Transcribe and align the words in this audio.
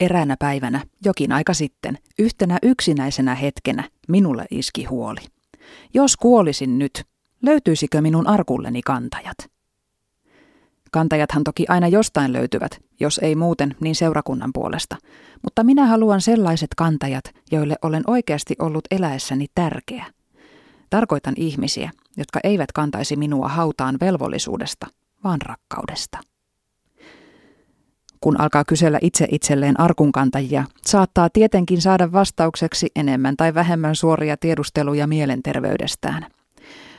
Eräänä 0.00 0.36
päivänä, 0.38 0.80
jokin 1.04 1.32
aika 1.32 1.54
sitten, 1.54 1.98
yhtenä 2.18 2.58
yksinäisenä 2.62 3.34
hetkenä, 3.34 3.90
minulle 4.08 4.46
iski 4.50 4.84
huoli. 4.84 5.20
Jos 5.94 6.16
kuolisin 6.16 6.78
nyt, 6.78 7.04
löytyisikö 7.42 8.00
minun 8.00 8.26
arkulleni 8.26 8.82
kantajat? 8.82 9.36
Kantajathan 10.90 11.44
toki 11.44 11.64
aina 11.68 11.88
jostain 11.88 12.32
löytyvät, 12.32 12.80
jos 13.00 13.18
ei 13.22 13.34
muuten, 13.34 13.76
niin 13.80 13.94
seurakunnan 13.94 14.50
puolesta. 14.54 14.96
Mutta 15.42 15.64
minä 15.64 15.86
haluan 15.86 16.20
sellaiset 16.20 16.70
kantajat, 16.76 17.24
joille 17.52 17.76
olen 17.82 18.02
oikeasti 18.06 18.54
ollut 18.58 18.84
eläessäni 18.90 19.46
tärkeä. 19.54 20.06
Tarkoitan 20.90 21.34
ihmisiä, 21.36 21.90
jotka 22.16 22.40
eivät 22.44 22.72
kantaisi 22.72 23.16
minua 23.16 23.48
hautaan 23.48 23.96
velvollisuudesta, 24.00 24.86
vaan 25.24 25.40
rakkaudesta. 25.42 26.18
Kun 28.20 28.40
alkaa 28.40 28.64
kysellä 28.64 28.98
itse 29.02 29.26
itselleen 29.30 29.80
arkunkantajia, 29.80 30.64
saattaa 30.86 31.30
tietenkin 31.32 31.80
saada 31.80 32.12
vastaukseksi 32.12 32.88
enemmän 32.96 33.36
tai 33.36 33.54
vähemmän 33.54 33.96
suoria 33.96 34.36
tiedusteluja 34.36 35.06
mielenterveydestään. 35.06 36.26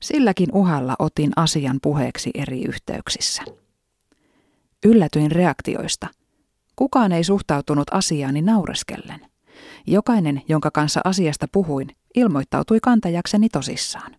Silläkin 0.00 0.48
uhalla 0.52 0.96
otin 0.98 1.32
asian 1.36 1.78
puheeksi 1.82 2.30
eri 2.34 2.64
yhteyksissä. 2.64 3.42
Yllätyin 4.84 5.30
reaktioista. 5.30 6.06
Kukaan 6.76 7.12
ei 7.12 7.24
suhtautunut 7.24 7.86
asiaani 7.90 8.42
naureskellen. 8.42 9.20
Jokainen, 9.86 10.42
jonka 10.48 10.70
kanssa 10.70 11.00
asiasta 11.04 11.46
puhuin, 11.52 11.88
ilmoittautui 12.14 12.78
kantajakseni 12.82 13.48
tosissaan. 13.48 14.16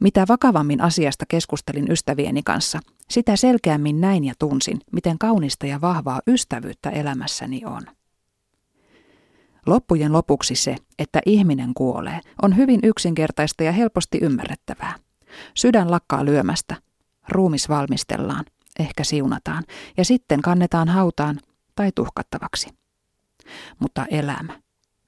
Mitä 0.00 0.24
vakavammin 0.28 0.80
asiasta 0.80 1.24
keskustelin 1.28 1.92
ystävieni 1.92 2.42
kanssa, 2.42 2.80
sitä 3.10 3.36
selkeämmin 3.36 4.00
näin 4.00 4.24
ja 4.24 4.34
tunsin, 4.38 4.80
miten 4.92 5.18
kaunista 5.18 5.66
ja 5.66 5.80
vahvaa 5.80 6.20
ystävyyttä 6.26 6.90
elämässäni 6.90 7.62
on. 7.64 7.82
Loppujen 9.66 10.12
lopuksi 10.12 10.54
se, 10.54 10.76
että 10.98 11.20
ihminen 11.26 11.74
kuolee, 11.74 12.20
on 12.42 12.56
hyvin 12.56 12.80
yksinkertaista 12.82 13.62
ja 13.62 13.72
helposti 13.72 14.18
ymmärrettävää. 14.22 14.94
Sydän 15.54 15.90
lakkaa 15.90 16.24
lyömästä, 16.24 16.76
ruumis 17.28 17.68
valmistellaan, 17.68 18.44
ehkä 18.78 19.04
siunataan, 19.04 19.64
ja 19.96 20.04
sitten 20.04 20.42
kannetaan 20.42 20.88
hautaan 20.88 21.40
tai 21.74 21.92
tuhkattavaksi. 21.94 22.68
Mutta 23.78 24.06
elämä, 24.10 24.60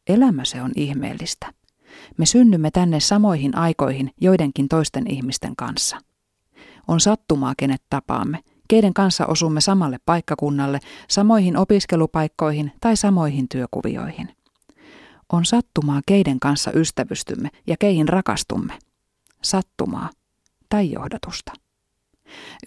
elämä 0.06 0.44
se 0.44 0.62
on 0.62 0.70
ihmeellistä. 0.76 1.52
Me 2.16 2.26
synnymme 2.26 2.70
tänne 2.70 3.00
samoihin 3.00 3.56
aikoihin 3.56 4.10
joidenkin 4.20 4.68
toisten 4.68 5.10
ihmisten 5.10 5.56
kanssa. 5.56 5.96
On 6.88 7.00
sattumaa, 7.00 7.54
kenet 7.56 7.82
tapaamme, 7.90 8.38
keiden 8.68 8.94
kanssa 8.94 9.26
osumme 9.26 9.60
samalle 9.60 9.96
paikkakunnalle, 10.06 10.78
samoihin 11.08 11.56
opiskelupaikkoihin 11.56 12.72
tai 12.80 12.96
samoihin 12.96 13.48
työkuvioihin. 13.48 14.28
On 15.32 15.44
sattumaa, 15.44 16.00
keiden 16.06 16.40
kanssa 16.40 16.70
ystävystymme 16.74 17.48
ja 17.66 17.76
keihin 17.78 18.08
rakastumme. 18.08 18.78
Sattumaa 19.42 20.10
tai 20.68 20.92
johdatusta. 20.92 21.52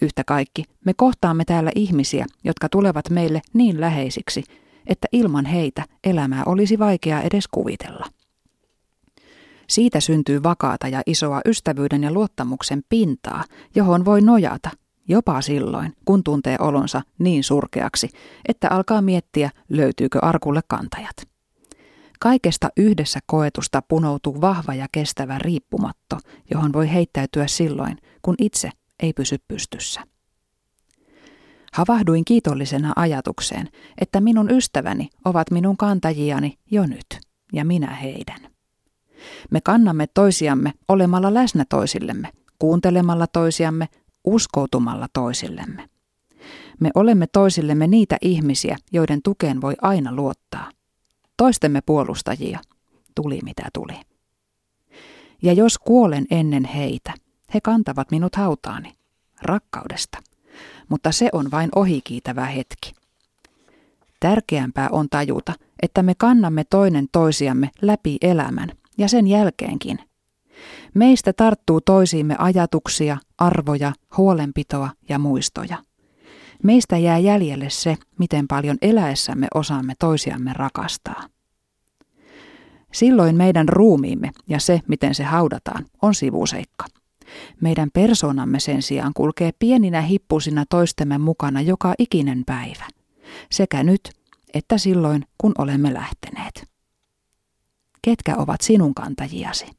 Yhtä 0.02 0.24
kaikki, 0.24 0.64
me 0.84 0.94
kohtaamme 0.94 1.44
täällä 1.44 1.70
ihmisiä, 1.74 2.26
jotka 2.44 2.68
tulevat 2.68 3.10
meille 3.10 3.40
niin 3.52 3.80
läheisiksi, 3.80 4.44
että 4.86 5.08
ilman 5.12 5.44
heitä 5.44 5.84
elämää 6.04 6.42
olisi 6.46 6.78
vaikea 6.78 7.20
edes 7.20 7.48
kuvitella. 7.48 8.06
Siitä 9.68 10.00
syntyy 10.00 10.42
vakaata 10.42 10.88
ja 10.88 11.02
isoa 11.06 11.40
ystävyyden 11.46 12.02
ja 12.02 12.12
luottamuksen 12.12 12.82
pintaa, 12.88 13.44
johon 13.74 14.04
voi 14.04 14.20
nojata, 14.20 14.70
jopa 15.08 15.40
silloin, 15.40 15.92
kun 16.04 16.24
tuntee 16.24 16.56
olonsa 16.60 17.02
niin 17.18 17.44
surkeaksi, 17.44 18.08
että 18.48 18.68
alkaa 18.70 19.02
miettiä, 19.02 19.50
löytyykö 19.68 20.18
arkulle 20.22 20.60
kantajat. 20.68 21.16
Kaikesta 22.20 22.68
yhdessä 22.76 23.20
koetusta 23.26 23.82
punoutuu 23.88 24.40
vahva 24.40 24.74
ja 24.74 24.86
kestävä 24.92 25.38
riippumatto, 25.38 26.18
johon 26.50 26.72
voi 26.72 26.92
heittäytyä 26.92 27.46
silloin, 27.46 27.98
kun 28.22 28.34
itse 28.38 28.70
ei 29.02 29.12
pysy 29.12 29.36
pystyssä. 29.48 30.00
Havahduin 31.72 32.24
kiitollisena 32.24 32.92
ajatukseen, 32.96 33.68
että 34.00 34.20
minun 34.20 34.50
ystäväni 34.50 35.08
ovat 35.24 35.50
minun 35.50 35.76
kantajiani 35.76 36.58
jo 36.70 36.86
nyt, 36.86 37.06
ja 37.52 37.64
minä 37.64 37.94
heidän. 37.94 38.45
Me 39.50 39.60
kannamme 39.60 40.06
toisiamme 40.06 40.72
olemalla 40.88 41.34
läsnä 41.34 41.64
toisillemme, 41.68 42.32
kuuntelemalla 42.58 43.26
toisiamme, 43.26 43.88
uskoutumalla 44.24 45.06
toisillemme. 45.12 45.88
Me 46.80 46.90
olemme 46.94 47.26
toisillemme 47.26 47.86
niitä 47.86 48.16
ihmisiä, 48.20 48.76
joiden 48.92 49.22
tukeen 49.22 49.60
voi 49.60 49.74
aina 49.82 50.14
luottaa. 50.14 50.70
Toistemme 51.36 51.80
puolustajia, 51.86 52.58
tuli 53.14 53.40
mitä 53.44 53.62
tuli. 53.72 53.94
Ja 55.42 55.52
jos 55.52 55.78
kuolen 55.78 56.26
ennen 56.30 56.64
heitä, 56.64 57.14
he 57.54 57.60
kantavat 57.60 58.10
minut 58.10 58.36
hautaani, 58.36 58.92
rakkaudesta. 59.42 60.18
Mutta 60.88 61.12
se 61.12 61.28
on 61.32 61.50
vain 61.50 61.70
ohikiitävä 61.74 62.44
hetki. 62.44 62.92
Tärkeämpää 64.20 64.88
on 64.92 65.06
tajuta, 65.10 65.52
että 65.82 66.02
me 66.02 66.14
kannamme 66.14 66.64
toinen 66.70 67.06
toisiamme 67.12 67.70
läpi 67.82 68.16
elämän 68.20 68.72
ja 68.98 69.08
sen 69.08 69.26
jälkeenkin. 69.26 69.98
Meistä 70.94 71.32
tarttuu 71.32 71.80
toisiimme 71.80 72.36
ajatuksia, 72.38 73.16
arvoja, 73.38 73.92
huolenpitoa 74.16 74.90
ja 75.08 75.18
muistoja. 75.18 75.76
Meistä 76.62 76.98
jää 76.98 77.18
jäljelle 77.18 77.70
se, 77.70 77.96
miten 78.18 78.48
paljon 78.48 78.76
eläessämme 78.82 79.46
osaamme 79.54 79.94
toisiamme 79.98 80.52
rakastaa. 80.52 81.28
Silloin 82.92 83.36
meidän 83.36 83.68
ruumiimme 83.68 84.30
ja 84.48 84.60
se, 84.60 84.80
miten 84.88 85.14
se 85.14 85.24
haudataan, 85.24 85.84
on 86.02 86.14
sivuseikka. 86.14 86.84
Meidän 87.60 87.90
persoonamme 87.94 88.60
sen 88.60 88.82
sijaan 88.82 89.12
kulkee 89.14 89.50
pieninä 89.58 90.00
hippusina 90.00 90.64
toistemme 90.70 91.18
mukana 91.18 91.60
joka 91.60 91.94
ikinen 91.98 92.42
päivä, 92.46 92.84
sekä 93.50 93.82
nyt 93.82 94.10
että 94.54 94.78
silloin, 94.78 95.24
kun 95.38 95.52
olemme 95.58 95.94
lähteneet 95.94 96.65
ketkä 98.06 98.36
ovat 98.36 98.60
sinun 98.60 98.94
kantajiasi. 98.94 99.75